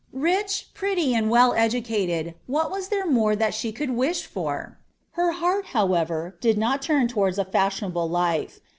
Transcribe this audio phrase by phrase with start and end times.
[0.13, 4.79] Rich, pretty, and well educated, what was there more that she could wish for?
[5.11, 8.59] Her heart, however, did not turn toward a fashionable life.